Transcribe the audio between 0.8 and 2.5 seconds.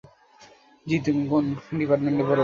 জি তুমি কোন ডিপার্টমেন্টে পড়ো?